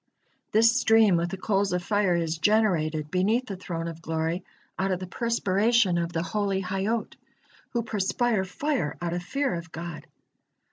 This 0.51 0.75
stream 0.79 1.15
with 1.15 1.29
the 1.29 1.37
coals 1.37 1.71
of 1.73 1.83
fire 1.83 2.15
is 2.15 2.39
generated 2.39 3.11
beneath 3.11 3.45
the 3.45 3.55
Throne 3.55 3.87
of 3.87 4.01
Glory 4.01 4.43
out 4.79 4.89
of 4.89 4.99
the 4.99 5.05
perspiration 5.05 5.99
of 5.99 6.11
the 6.11 6.23
holy 6.23 6.59
Hayyot, 6.63 7.17
who 7.73 7.83
perspire 7.83 8.43
fire 8.43 8.97
out 8.99 9.13
of 9.13 9.21
fear 9.21 9.53
of 9.53 9.71
God. 9.71 10.07